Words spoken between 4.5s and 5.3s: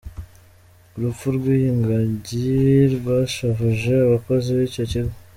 b’icyo kigo.